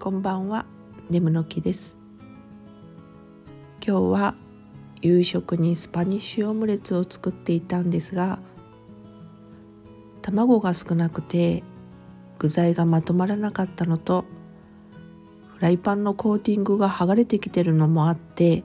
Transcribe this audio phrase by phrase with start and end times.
[0.00, 0.64] こんばんは。
[1.10, 1.94] 眠の木です。
[3.86, 4.34] 今日は
[5.02, 8.38] 夕食にスパニッシュオムレツを作っていたんですが
[10.22, 11.62] 卵が少なくて
[12.38, 14.24] 具材がまとまらなかったのと
[15.56, 18.64] フライパンのコーティングが剥がれてきてるのもあって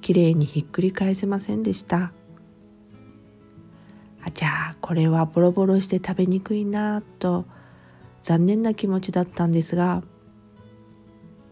[0.00, 2.10] きれいにひっくり返せませんでした。
[4.24, 7.44] あじゃあこれはボロボロして食べにくいなと
[8.22, 10.02] 残念な気持ちだったんですが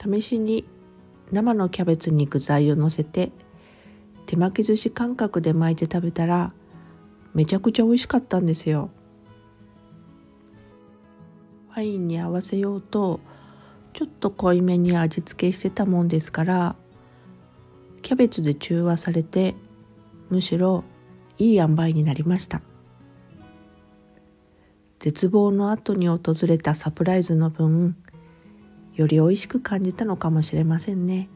[0.03, 0.65] 試しに
[1.31, 3.31] 生のキャベツに具材をのせて
[4.27, 6.53] 手巻き寿司感覚で巻いて食べたら
[7.35, 8.91] めちゃくちゃ美味しかったんですよ。
[11.75, 13.21] ワインに合わせようと
[13.93, 16.77] ちょっと濃いめに味付けしてたもんですから
[18.03, 19.55] キャベツで中和されて
[20.31, 20.85] むしろ
[21.39, 22.63] いい塩梅になりました。
[24.99, 27.97] 絶望の後に訪れたサプライズの分
[29.01, 31.31] より美味しく感じたのかもしれませんね。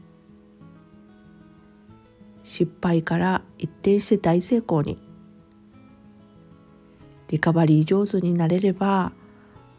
[2.43, 4.99] 失敗から一転して大成功に。
[7.27, 9.11] リカバリー上手になれれば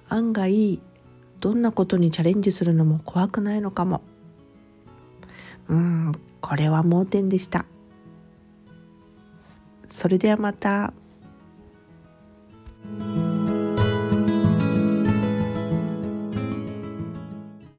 [0.09, 0.81] 案外
[1.39, 4.03] どんなことにチャレンジするのも怖くないのかも。
[5.69, 7.67] うんこれは盲点でした。
[9.87, 10.93] それではまた。